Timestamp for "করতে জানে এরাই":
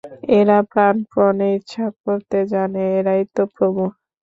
2.01-3.21